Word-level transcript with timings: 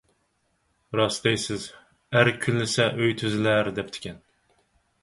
راست 0.99 1.27
دەيسىز. 1.27 1.67
«ئەر 2.17 2.33
كۈنلىسە 2.47 2.89
ئۆي 2.97 3.15
تۈزىلەر» 3.23 3.73
دەپتىكەن. 3.81 4.23